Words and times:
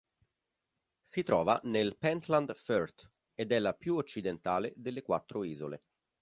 Si 1.03 1.21
trova 1.21 1.59
nel 1.65 1.95
Pentland 1.95 2.51
Firth, 2.55 3.07
ed 3.35 3.51
è 3.51 3.59
la 3.59 3.75
più 3.75 3.97
occidentale 3.97 4.73
delle 4.75 5.03
quattro 5.03 5.43
isole. 5.43 5.83